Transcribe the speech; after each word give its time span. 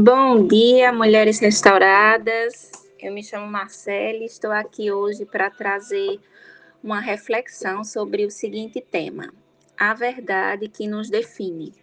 Bom 0.00 0.46
dia, 0.46 0.92
mulheres 0.92 1.38
restauradas. 1.38 2.70
Eu 3.00 3.12
me 3.12 3.24
chamo 3.24 3.46
Marcele 3.46 4.22
e 4.22 4.26
estou 4.26 4.52
aqui 4.52 4.92
hoje 4.92 5.24
para 5.24 5.50
trazer 5.50 6.20
uma 6.82 7.00
reflexão 7.00 7.82
sobre 7.82 8.24
o 8.24 8.30
seguinte 8.30 8.80
tema: 8.80 9.32
a 9.76 9.94
verdade 9.94 10.68
que 10.68 10.86
nos 10.86 11.10
define. 11.10 11.74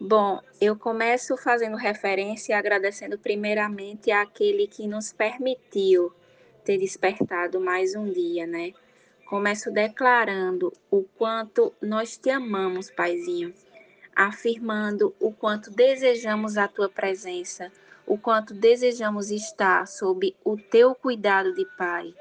Bom, 0.00 0.40
eu 0.60 0.76
começo 0.76 1.36
fazendo 1.36 1.76
referência 1.76 2.52
e 2.52 2.56
agradecendo 2.56 3.18
primeiramente 3.18 4.10
àquele 4.10 4.66
que 4.66 4.86
nos 4.86 5.12
permitiu 5.12 6.12
ter 6.64 6.78
despertado 6.78 7.60
mais 7.60 7.94
um 7.94 8.10
dia, 8.10 8.46
né? 8.46 8.72
Começo 9.26 9.70
declarando 9.70 10.72
o 10.90 11.02
quanto 11.16 11.72
nós 11.80 12.18
te 12.18 12.30
amamos, 12.30 12.90
Paizinho 12.90 13.54
afirmando 14.16 15.14
o 15.20 15.30
quanto 15.30 15.70
desejamos 15.70 16.56
a 16.56 16.66
tua 16.66 16.88
presença, 16.88 17.70
o 18.06 18.16
quanto 18.16 18.54
desejamos 18.54 19.30
estar 19.30 19.86
sob 19.86 20.34
o 20.42 20.56
teu 20.56 20.94
cuidado 20.94 21.52
de 21.52 21.66
Pai. 21.76 22.14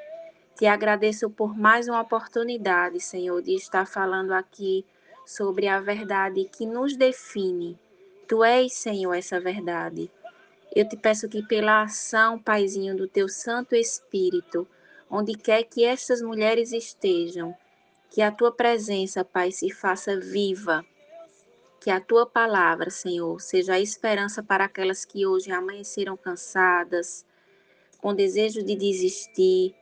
Te 0.58 0.66
agradeço 0.66 1.30
por 1.30 1.58
mais 1.58 1.88
uma 1.88 2.02
oportunidade, 2.02 3.00
Senhor, 3.00 3.42
de 3.42 3.56
estar 3.56 3.88
falando 3.88 4.34
aqui 4.34 4.86
sobre 5.26 5.70
a 5.70 5.80
verdade 5.80 6.50
que 6.52 6.66
nos 6.66 6.98
define. 6.98 7.80
Tu 8.28 8.44
és, 8.44 8.74
Senhor, 8.74 9.14
essa 9.14 9.40
verdade. 9.40 10.12
Eu 10.76 10.88
te 10.88 10.98
peço 10.98 11.30
que 11.30 11.44
pela 11.44 11.84
ação, 11.84 12.38
Paizinho, 12.38 12.98
do 12.98 13.08
teu 13.08 13.30
Santo 13.30 13.74
Espírito, 13.74 14.68
onde 15.10 15.34
quer 15.34 15.64
que 15.64 15.86
estas 15.86 16.22
mulheres 16.22 16.74
estejam, 16.74 17.56
que 18.10 18.22
a 18.22 18.32
tua 18.32 18.52
presença, 18.52 19.24
Pai, 19.24 19.52
se 19.52 19.72
faça 19.72 20.20
viva 20.20 20.86
que 21.86 21.92
a 21.92 22.02
tua 22.02 22.26
palavra, 22.26 22.90
Senhor, 22.90 23.40
seja 23.40 23.76
a 23.76 23.80
esperança 23.80 24.42
para 24.42 24.66
aquelas 24.66 25.06
que 25.06 25.24
hoje 25.24 25.52
amanheceram 25.52 26.18
cansadas, 26.18 27.24
com 28.00 28.12
desejo 28.12 28.64
de 28.64 28.76
desistir. 28.76 29.76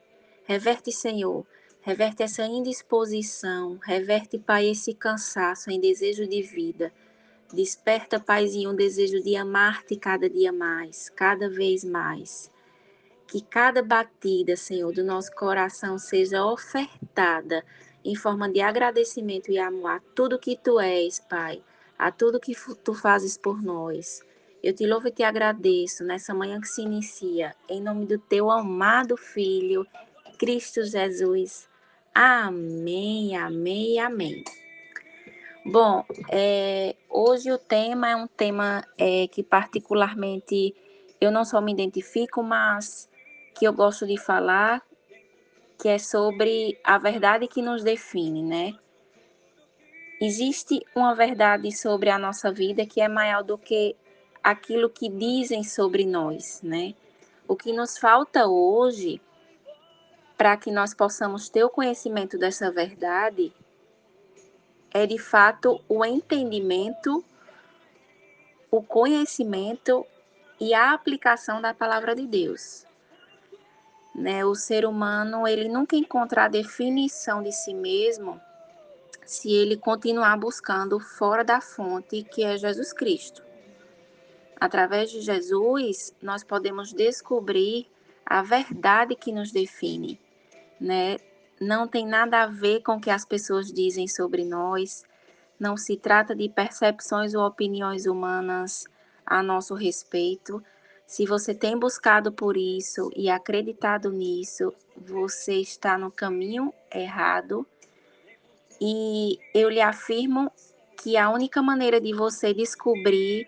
Reverte, 0.43 0.91
Senhor, 0.91 1.47
reverte 1.79 2.21
essa 2.21 2.45
indisposição, 2.45 3.79
reverte, 3.81 4.37
Pai, 4.37 4.67
esse 4.67 4.93
cansaço 4.93 5.71
em 5.71 5.79
desejo 5.79 6.27
de 6.27 6.41
vida. 6.41 6.91
Desperta, 7.53 8.19
Paizinho, 8.19 8.71
um 8.71 8.75
desejo 8.75 9.23
de 9.23 9.37
amar-te 9.37 9.95
cada 9.95 10.29
dia 10.29 10.51
mais, 10.51 11.07
cada 11.07 11.49
vez 11.49 11.85
mais. 11.85 12.51
Que 13.25 13.39
cada 13.39 13.81
batida, 13.81 14.57
Senhor, 14.57 14.91
do 14.91 15.05
nosso 15.05 15.33
coração 15.33 15.97
seja 15.97 16.45
ofertada 16.45 17.63
em 18.03 18.13
forma 18.13 18.51
de 18.51 18.59
agradecimento 18.59 19.49
e 19.49 19.57
amor 19.57 19.91
a 19.91 20.01
tudo 20.13 20.37
que 20.37 20.57
tu 20.57 20.81
és, 20.81 21.21
Pai 21.21 21.63
a 22.03 22.11
tudo 22.11 22.37
que 22.37 22.53
tu 22.83 22.93
fazes 22.93 23.37
por 23.37 23.63
nós. 23.63 24.21
Eu 24.61 24.73
te 24.73 24.85
louvo 24.85 25.07
e 25.07 25.11
te 25.11 25.23
agradeço 25.23 26.03
nessa 26.03 26.33
manhã 26.33 26.59
que 26.59 26.67
se 26.67 26.81
inicia, 26.81 27.55
em 27.69 27.81
nome 27.81 28.05
do 28.05 28.19
teu 28.19 28.51
amado 28.51 29.15
Filho, 29.15 29.87
Cristo 30.37 30.83
Jesus. 30.83 31.69
Amém, 32.13 33.37
amém, 33.37 33.99
amém. 33.99 34.43
Bom, 35.65 36.03
é, 36.29 36.93
hoje 37.09 37.49
o 37.49 37.57
tema 37.57 38.09
é 38.09 38.15
um 38.17 38.27
tema 38.27 38.85
é, 38.97 39.25
que 39.29 39.41
particularmente 39.41 40.75
eu 41.21 41.31
não 41.31 41.45
só 41.45 41.61
me 41.61 41.71
identifico, 41.71 42.43
mas 42.43 43.09
que 43.55 43.63
eu 43.65 43.71
gosto 43.71 44.05
de 44.05 44.19
falar, 44.19 44.81
que 45.81 45.87
é 45.87 45.97
sobre 45.97 46.77
a 46.83 46.97
verdade 46.97 47.47
que 47.47 47.61
nos 47.61 47.81
define, 47.81 48.43
né? 48.43 48.73
Existe 50.25 50.79
uma 50.95 51.13
verdade 51.13 51.69
sobre 51.69 52.09
a 52.09 52.17
nossa 52.17 52.49
vida 52.49 52.85
que 52.85 53.01
é 53.01 53.09
maior 53.09 53.43
do 53.43 53.57
que 53.57 53.93
aquilo 54.41 54.89
que 54.89 55.09
dizem 55.09 55.65
sobre 55.65 56.05
nós, 56.05 56.61
né? 56.63 56.95
O 57.45 57.57
que 57.57 57.73
nos 57.73 57.97
falta 57.97 58.47
hoje 58.47 59.21
para 60.37 60.55
que 60.55 60.71
nós 60.71 60.93
possamos 60.93 61.49
ter 61.49 61.65
o 61.65 61.69
conhecimento 61.69 62.37
dessa 62.37 62.71
verdade 62.71 63.51
é 64.93 65.05
de 65.05 65.19
fato 65.19 65.81
o 65.89 66.05
entendimento, 66.05 67.21
o 68.71 68.81
conhecimento 68.81 70.05
e 70.57 70.73
a 70.73 70.93
aplicação 70.93 71.59
da 71.59 71.73
palavra 71.73 72.15
de 72.15 72.25
Deus. 72.25 72.85
Né? 74.15 74.45
O 74.45 74.55
ser 74.55 74.85
humano, 74.85 75.45
ele 75.45 75.67
nunca 75.67 75.97
encontra 75.97 76.45
a 76.45 76.47
definição 76.47 77.43
de 77.43 77.51
si 77.51 77.73
mesmo 77.73 78.39
se 79.25 79.51
ele 79.51 79.77
continuar 79.77 80.37
buscando 80.37 80.99
fora 80.99 81.43
da 81.43 81.61
fonte, 81.61 82.23
que 82.23 82.43
é 82.43 82.57
Jesus 82.57 82.93
Cristo. 82.93 83.43
Através 84.59 85.11
de 85.11 85.21
Jesus, 85.21 86.13
nós 86.21 86.43
podemos 86.43 86.93
descobrir 86.93 87.87
a 88.25 88.41
verdade 88.41 89.15
que 89.15 89.31
nos 89.31 89.51
define, 89.51 90.19
né? 90.79 91.17
Não 91.59 91.87
tem 91.87 92.05
nada 92.05 92.43
a 92.43 92.47
ver 92.47 92.81
com 92.81 92.93
o 92.93 92.99
que 92.99 93.09
as 93.09 93.25
pessoas 93.25 93.71
dizem 93.71 94.07
sobre 94.07 94.43
nós, 94.43 95.03
não 95.59 95.77
se 95.77 95.95
trata 95.95 96.35
de 96.35 96.49
percepções 96.49 97.33
ou 97.33 97.45
opiniões 97.45 98.05
humanas 98.05 98.85
a 99.25 99.41
nosso 99.43 99.73
respeito. 99.75 100.63
Se 101.05 101.25
você 101.25 101.53
tem 101.53 101.77
buscado 101.77 102.31
por 102.31 102.57
isso 102.57 103.09
e 103.15 103.29
acreditado 103.29 104.11
nisso, 104.11 104.73
você 104.97 105.55
está 105.55 105.97
no 105.97 106.11
caminho 106.11 106.73
errado 106.93 107.65
e 108.79 109.39
eu 109.53 109.69
lhe 109.69 109.81
afirmo 109.81 110.51
que 111.01 111.17
a 111.17 111.29
única 111.29 111.61
maneira 111.61 111.99
de 111.99 112.13
você 112.13 112.53
descobrir 112.53 113.47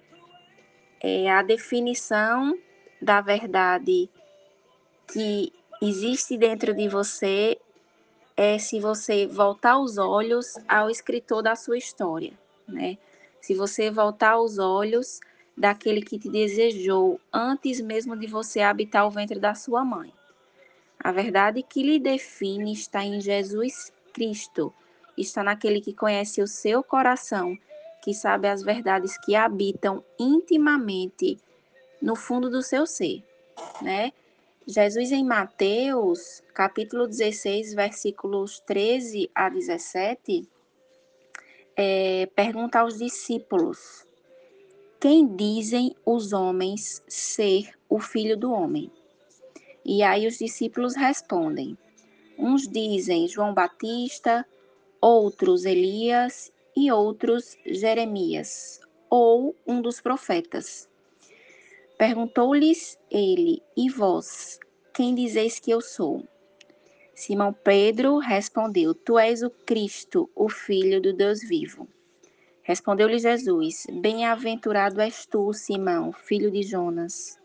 é 1.01 1.29
a 1.29 1.41
definição 1.41 2.57
da 3.01 3.21
verdade 3.21 4.09
que 5.07 5.53
existe 5.81 6.37
dentro 6.37 6.73
de 6.73 6.87
você 6.87 7.57
é 8.35 8.57
se 8.57 8.79
você 8.79 9.27
voltar 9.27 9.79
os 9.79 9.97
olhos 9.97 10.55
ao 10.67 10.89
escritor 10.89 11.41
da 11.41 11.55
sua 11.55 11.77
história, 11.77 12.33
né? 12.67 12.97
Se 13.39 13.53
você 13.53 13.89
voltar 13.89 14.39
os 14.39 14.57
olhos 14.57 15.19
daquele 15.55 16.01
que 16.01 16.19
te 16.19 16.29
desejou 16.29 17.19
antes 17.31 17.79
mesmo 17.79 18.17
de 18.17 18.27
você 18.27 18.59
habitar 18.59 19.07
o 19.07 19.11
ventre 19.11 19.39
da 19.39 19.55
sua 19.55 19.85
mãe. 19.85 20.11
A 20.99 21.11
verdade 21.11 21.63
que 21.63 21.81
lhe 21.83 21.99
define 21.99 22.73
está 22.73 23.03
em 23.03 23.21
Jesus 23.21 23.93
Cristo 24.11 24.73
está 25.17 25.43
naquele 25.43 25.81
que 25.81 25.93
conhece 25.93 26.41
o 26.41 26.47
seu 26.47 26.83
coração, 26.83 27.57
que 28.03 28.13
sabe 28.13 28.47
as 28.47 28.61
verdades 28.61 29.17
que 29.17 29.35
habitam 29.35 30.03
intimamente 30.19 31.37
no 32.01 32.15
fundo 32.15 32.49
do 32.49 32.61
seu 32.61 32.85
ser, 32.85 33.23
né? 33.81 34.11
Jesus 34.67 35.11
em 35.11 35.23
Mateus, 35.23 36.41
capítulo 36.53 37.07
16, 37.07 37.75
versículos 37.75 38.59
13 38.61 39.29
a 39.33 39.47
17, 39.47 40.47
é, 41.75 42.27
pergunta 42.35 42.79
aos 42.79 42.97
discípulos: 42.97 44.07
Quem 44.99 45.27
dizem 45.35 45.95
os 46.05 46.33
homens 46.33 47.03
ser 47.07 47.73
o 47.87 47.99
filho 47.99 48.35
do 48.35 48.51
homem? 48.51 48.91
E 49.83 50.01
aí 50.01 50.25
os 50.25 50.39
discípulos 50.39 50.95
respondem: 50.95 51.77
Uns 52.37 52.67
dizem 52.67 53.27
João 53.27 53.53
Batista, 53.53 54.45
outros 55.05 55.65
Elias 55.65 56.51
e 56.75 56.91
outros 56.91 57.55
Jeremias, 57.63 58.81
ou 59.07 59.55
um 59.67 59.79
dos 59.79 60.01
profetas. 60.01 60.89
Perguntou-lhes 61.95 62.97
ele: 63.11 63.61
E 63.77 63.87
vós, 63.87 64.59
quem 64.95 65.13
dizeis 65.13 65.59
que 65.59 65.69
eu 65.69 65.79
sou? 65.79 66.27
Simão 67.13 67.53
Pedro 67.53 68.17
respondeu: 68.17 68.95
Tu 68.95 69.19
és 69.19 69.43
o 69.43 69.51
Cristo, 69.51 70.27
o 70.35 70.49
Filho 70.49 70.99
do 70.99 71.13
Deus 71.13 71.39
vivo. 71.39 71.87
Respondeu-lhe 72.63 73.19
Jesus: 73.19 73.85
Bem-aventurado 74.01 74.99
és 74.99 75.23
tu, 75.27 75.53
Simão, 75.53 76.11
filho 76.11 76.49
de 76.49 76.63
Jonas, 76.63 77.39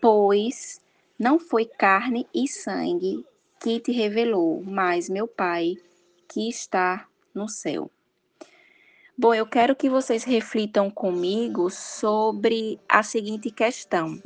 pois 0.00 0.80
não 1.18 1.40
foi 1.40 1.64
carne 1.64 2.24
e 2.32 2.46
sangue 2.46 3.26
que 3.60 3.80
te 3.80 3.90
revelou, 3.90 4.62
mas 4.62 5.08
meu 5.08 5.26
Pai 5.26 5.76
que 6.28 6.48
está 6.48 7.06
no 7.34 7.48
céu. 7.48 7.90
Bom, 9.16 9.32
eu 9.32 9.46
quero 9.46 9.76
que 9.76 9.88
vocês 9.88 10.24
reflitam 10.24 10.90
comigo 10.90 11.70
sobre 11.70 12.80
a 12.88 13.02
seguinte 13.02 13.50
questão. 13.50 14.20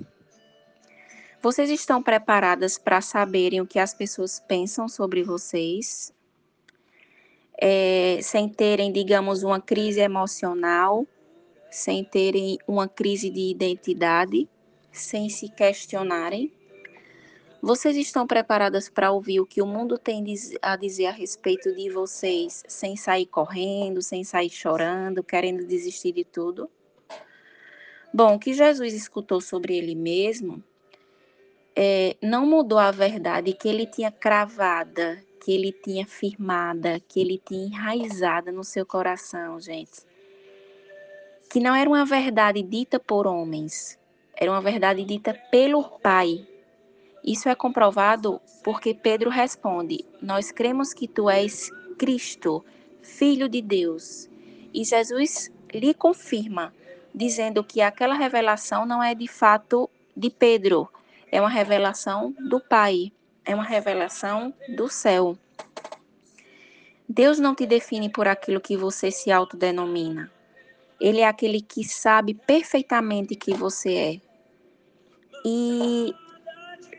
Vocês 1.43 1.71
estão 1.71 2.03
preparadas 2.03 2.79
para 2.79 3.01
saberem 3.01 3.61
o 3.61 3.67
que 3.67 3.79
as 3.79 3.93
pessoas 3.93 4.41
pensam 4.41 4.89
sobre 4.89 5.23
vocês? 5.23 6.13
É, 7.61 8.19
sem 8.23 8.49
terem, 8.49 8.91
digamos, 8.91 9.43
uma 9.43 9.61
crise 9.61 10.01
emocional, 10.01 11.07
sem 11.71 12.03
terem 12.03 12.59
uma 12.67 12.89
crise 12.89 13.31
de 13.31 13.51
identidade, 13.51 14.49
sem 14.91 15.29
se 15.29 15.49
questionarem? 15.49 16.53
Vocês 17.61 17.97
estão 17.97 18.27
preparadas 18.27 18.89
para 18.89 19.11
ouvir 19.11 19.41
o 19.41 19.47
que 19.47 19.61
o 19.61 19.67
mundo 19.67 19.99
tem 19.99 20.25
a 20.63 20.77
dizer 20.77 21.07
a 21.07 21.11
respeito 21.11 21.75
de 21.75 21.91
vocês, 21.91 22.63
sem 22.69 22.97
sair 22.97 23.27
correndo, 23.27 24.01
sem 24.01 24.23
sair 24.23 24.49
chorando, 24.49 25.25
querendo 25.25 25.67
desistir 25.67 26.13
de 26.13 26.25
tudo? 26.25 26.71
Bom, 28.15 28.37
o 28.37 28.39
que 28.39 28.55
Jesus 28.55 28.95
escutou 28.95 29.41
sobre 29.41 29.77
ele 29.77 29.95
mesmo 29.95 30.63
é, 31.77 32.17
não 32.23 32.47
mudou 32.47 32.79
a 32.79 32.91
verdade 32.91 33.53
que 33.53 33.69
ele 33.69 33.87
tinha 33.87 34.11
cravada, 34.11 35.23
que 35.45 35.53
ele 35.53 35.73
tinha 35.73 36.07
firmada, 36.07 37.01
que 37.09 37.21
ele 37.21 37.41
tinha 37.45 37.67
enraizada 37.67 38.51
no 38.51 38.65
seu 38.65 38.87
coração, 38.87 39.61
gente. 39.61 40.01
Que 41.51 41.61
não 41.61 41.75
era 41.75 41.89
uma 41.89 42.05
verdade 42.05 42.63
dita 42.63 42.99
por 42.99 43.27
homens, 43.27 43.99
era 44.35 44.51
uma 44.51 44.61
verdade 44.61 45.05
dita 45.05 45.35
pelo 45.51 45.83
Pai. 46.01 46.47
Isso 47.29 47.47
é 47.47 47.55
comprovado 47.55 48.41
porque 48.65 48.95
Pedro 48.95 49.29
responde: 49.29 50.03
Nós 50.23 50.51
cremos 50.51 50.95
que 50.95 51.07
tu 51.07 51.29
és 51.29 51.71
Cristo, 51.99 52.65
Filho 53.03 53.51
de 53.51 53.61
Deus. 53.61 54.31
E 54.73 54.83
Jesus 54.83 55.53
lhe 55.75 55.93
confirma, 55.93 56.73
dizendo 57.15 57.63
que 57.63 57.83
aquela 57.83 58.15
revelação 58.15 58.87
não 58.87 59.03
é 59.03 59.15
de 59.15 59.29
fato 59.29 59.91
de 60.17 60.31
Pedro, 60.31 60.89
é 61.31 61.39
uma 61.39 61.51
revelação 61.51 62.35
do 62.49 62.61
Pai, 62.61 63.13
é 63.45 63.55
uma 63.55 63.65
revelação 63.65 64.55
do 64.75 64.89
céu. 64.89 65.37
Deus 67.07 67.39
não 67.39 67.55
te 67.55 67.67
define 67.67 68.09
por 68.09 68.27
aquilo 68.27 68.59
que 68.59 68.75
você 68.75 69.11
se 69.11 69.31
autodenomina. 69.31 70.33
Ele 70.99 71.21
é 71.21 71.29
aquele 71.29 71.61
que 71.61 71.85
sabe 71.85 72.33
perfeitamente 72.33 73.37
que 73.37 73.53
você 73.53 73.95
é. 73.95 74.21
E 75.45 76.15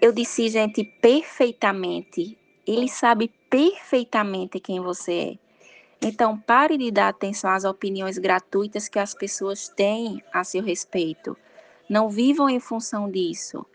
eu 0.01 0.11
disse, 0.11 0.49
gente, 0.49 0.83
perfeitamente. 0.83 2.37
Ele 2.65 2.87
sabe 2.87 3.31
perfeitamente 3.49 4.59
quem 4.59 4.79
você 4.79 5.13
é. 5.13 6.07
Então, 6.07 6.37
pare 6.37 6.77
de 6.77 6.89
dar 6.91 7.09
atenção 7.09 7.51
às 7.51 7.65
opiniões 7.65 8.17
gratuitas 8.17 8.87
que 8.87 8.99
as 8.99 9.13
pessoas 9.13 9.67
têm 9.67 10.23
a 10.31 10.43
seu 10.43 10.63
respeito. 10.63 11.35
Não 11.89 12.09
vivam 12.09 12.49
em 12.49 12.59
função 12.59 13.11
disso. 13.11 13.65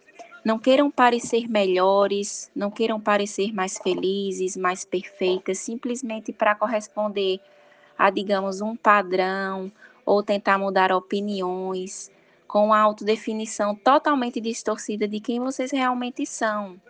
Não 0.42 0.58
queiram 0.58 0.90
parecer 0.90 1.48
melhores, 1.48 2.50
não 2.54 2.70
queiram 2.70 3.00
parecer 3.00 3.52
mais 3.52 3.78
felizes, 3.78 4.56
mais 4.56 4.84
perfeitas, 4.84 5.58
simplesmente 5.58 6.32
para 6.32 6.54
corresponder 6.54 7.40
a, 7.98 8.10
digamos, 8.10 8.60
um 8.60 8.76
padrão 8.76 9.70
ou 10.06 10.22
tentar 10.22 10.58
mudar 10.58 10.92
opiniões 10.92 12.10
com 12.54 12.72
a 12.72 12.78
autodefinição 12.78 13.74
totalmente 13.74 14.40
distorcida 14.40 15.08
de 15.08 15.18
quem 15.18 15.40
vocês 15.40 15.72
realmente 15.72 16.24
são. 16.24 16.80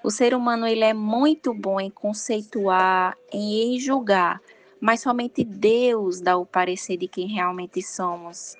O 0.00 0.12
ser 0.12 0.32
humano 0.32 0.64
ele 0.64 0.84
é 0.84 0.94
muito 0.94 1.52
bom 1.52 1.80
em 1.80 1.90
conceituar, 1.90 3.18
em 3.32 3.80
julgar, 3.80 4.40
mas 4.80 5.00
somente 5.00 5.42
Deus 5.42 6.20
dá 6.20 6.36
o 6.36 6.46
parecer 6.46 6.96
de 6.98 7.08
quem 7.08 7.26
realmente 7.26 7.82
somos. 7.82 8.54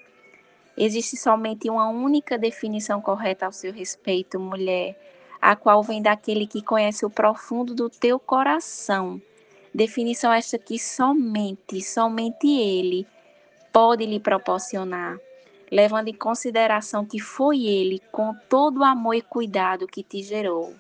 Existe 0.77 1.17
somente 1.17 1.71
uma 1.71 1.89
única 1.91 2.37
definição 2.37 3.01
correta 3.01 3.47
ao 3.47 3.53
seu 3.53 3.73
respeito, 3.73 4.41
mulher, 4.41 4.99
a 5.41 5.55
qual 5.55 5.81
vem 5.81 6.03
daquele 6.03 6.49
que 6.49 6.61
conhece 6.61 7.07
o 7.07 7.11
profundo 7.11 7.73
do 7.73 7.89
teu 7.89 8.19
coração. 8.19 9.23
Definição 9.73 10.33
esta 10.33 10.59
que 10.59 10.77
somente, 10.77 11.81
somente 11.81 12.49
ele 12.49 13.07
pode 13.73 14.05
lhe 14.05 14.19
proporcionar, 14.19 15.21
levando 15.71 16.09
em 16.09 16.15
consideração 16.15 17.05
que 17.05 17.19
foi 17.19 17.65
ele, 17.65 18.01
com 18.13 18.35
todo 18.49 18.81
o 18.81 18.85
amor 18.85 19.15
e 19.15 19.23
cuidado 19.23 19.87
que 19.87 20.03
te 20.03 20.23
gerou. 20.23 20.75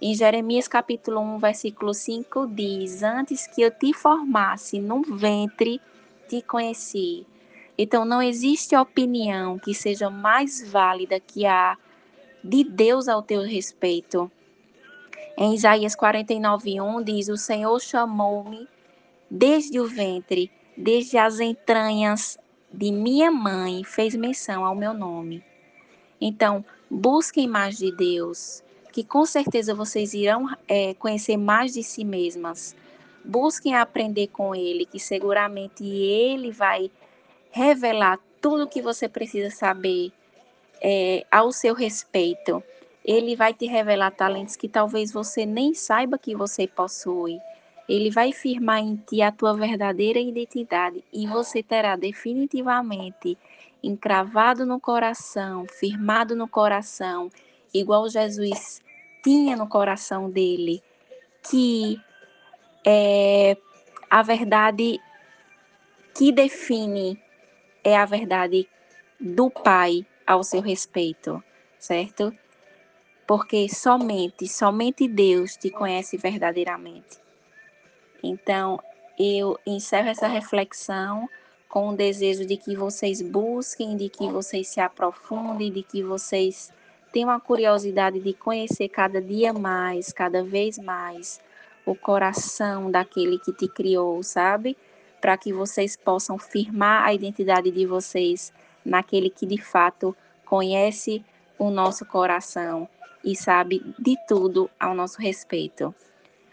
Em 0.00 0.14
Jeremias 0.14 0.66
capítulo 0.66 1.20
1, 1.20 1.38
versículo 1.38 1.92
5 1.92 2.46
diz: 2.46 3.02
Antes 3.02 3.46
que 3.46 3.62
eu 3.62 3.70
te 3.70 3.92
formasse 3.92 4.80
no 4.80 5.02
ventre, 5.02 5.80
te 6.28 6.40
conheci. 6.42 7.26
Então 7.76 8.04
não 8.04 8.22
existe 8.22 8.76
opinião 8.76 9.58
que 9.58 9.74
seja 9.74 10.08
mais 10.08 10.70
válida 10.70 11.20
que 11.20 11.46
a 11.46 11.76
de 12.42 12.64
Deus 12.64 13.08
ao 13.08 13.22
teu 13.22 13.42
respeito. 13.42 14.30
Em 15.36 15.54
Isaías 15.54 15.94
49:1 15.94 17.04
diz: 17.04 17.28
O 17.28 17.36
Senhor 17.36 17.78
chamou-me 17.80 18.66
desde 19.30 19.78
o 19.78 19.86
ventre, 19.86 20.50
desde 20.76 21.18
as 21.18 21.40
entranhas 21.40 22.38
de 22.72 22.90
minha 22.92 23.30
mãe, 23.30 23.84
fez 23.84 24.14
menção 24.14 24.64
ao 24.64 24.74
meu 24.74 24.94
nome. 24.94 25.42
Então, 26.20 26.64
busquem 26.90 27.48
mais 27.48 27.78
de 27.78 27.90
Deus, 27.90 28.62
que 28.92 29.02
com 29.02 29.24
certeza 29.24 29.74
vocês 29.74 30.14
irão 30.14 30.48
é, 30.68 30.94
conhecer 30.94 31.36
mais 31.36 31.72
de 31.72 31.82
si 31.82 32.04
mesmas. 32.04 32.76
Busquem 33.24 33.74
aprender 33.74 34.28
com 34.28 34.54
Ele, 34.54 34.84
que 34.84 34.98
seguramente 34.98 35.84
Ele 35.84 36.50
vai 36.50 36.90
revelar 37.50 38.18
tudo 38.40 38.64
o 38.64 38.68
que 38.68 38.80
você 38.80 39.08
precisa 39.08 39.50
saber 39.50 40.12
é, 40.80 41.26
ao 41.30 41.52
seu 41.52 41.74
respeito. 41.74 42.62
Ele 43.04 43.34
vai 43.34 43.52
te 43.52 43.66
revelar 43.66 44.10
talentos 44.10 44.56
que 44.56 44.68
talvez 44.68 45.12
você 45.12 45.44
nem 45.44 45.74
saiba 45.74 46.18
que 46.18 46.34
você 46.34 46.66
possui. 46.66 47.38
Ele 47.90 48.08
vai 48.08 48.32
firmar 48.32 48.78
em 48.78 48.94
ti 48.94 49.20
a 49.20 49.32
tua 49.32 49.52
verdadeira 49.52 50.20
identidade 50.20 51.02
e 51.12 51.26
você 51.26 51.60
terá 51.60 51.96
definitivamente 51.96 53.36
encravado 53.82 54.64
no 54.64 54.78
coração, 54.78 55.66
firmado 55.66 56.36
no 56.36 56.46
coração 56.46 57.28
igual 57.74 58.08
Jesus 58.08 58.80
tinha 59.24 59.56
no 59.56 59.68
coração 59.68 60.30
dele, 60.30 60.80
que 61.50 62.00
é 62.86 63.56
a 64.08 64.22
verdade 64.22 65.00
que 66.14 66.30
define 66.30 67.20
é 67.82 67.96
a 67.96 68.04
verdade 68.04 68.68
do 69.18 69.50
Pai 69.50 70.06
ao 70.24 70.44
seu 70.44 70.60
respeito, 70.60 71.42
certo? 71.76 72.32
Porque 73.26 73.68
somente, 73.68 74.46
somente 74.46 75.08
Deus 75.08 75.56
te 75.56 75.70
conhece 75.70 76.16
verdadeiramente. 76.16 77.18
Então, 78.22 78.80
eu 79.18 79.58
encerro 79.66 80.08
essa 80.08 80.26
reflexão 80.26 81.28
com 81.68 81.90
o 81.90 81.96
desejo 81.96 82.44
de 82.44 82.56
que 82.56 82.74
vocês 82.74 83.22
busquem, 83.22 83.96
de 83.96 84.08
que 84.08 84.28
vocês 84.28 84.68
se 84.68 84.80
aprofundem, 84.80 85.70
de 85.70 85.82
que 85.82 86.02
vocês 86.02 86.72
tenho 87.12 87.28
uma 87.28 87.40
curiosidade 87.40 88.20
de 88.20 88.32
conhecer 88.32 88.88
cada 88.88 89.20
dia 89.20 89.52
mais, 89.52 90.12
cada 90.12 90.42
vez 90.42 90.78
mais, 90.78 91.40
o 91.84 91.94
coração 91.94 92.90
daquele 92.90 93.38
que 93.38 93.52
te 93.52 93.68
criou, 93.68 94.22
sabe? 94.22 94.76
Para 95.20 95.36
que 95.36 95.52
vocês 95.52 95.96
possam 95.96 96.38
firmar 96.38 97.04
a 97.04 97.12
identidade 97.12 97.70
de 97.70 97.84
vocês 97.84 98.52
naquele 98.84 99.28
que 99.28 99.44
de 99.44 99.60
fato 99.60 100.16
conhece 100.44 101.24
o 101.58 101.70
nosso 101.70 102.06
coração 102.06 102.88
e 103.24 103.36
sabe 103.36 103.82
de 103.98 104.16
tudo 104.26 104.70
ao 104.78 104.94
nosso 104.94 105.20
respeito. 105.20 105.94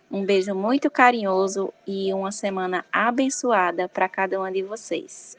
Um 0.10 0.26
beijo 0.26 0.56
muito 0.56 0.90
carinhoso 0.90 1.74
e 1.86 2.14
uma 2.14 2.32
semana 2.32 2.86
abençoada 2.92 3.90
para 3.90 4.08
cada 4.08 4.40
uma 4.40 4.52
de 4.52 4.64
vocês. 4.64 5.38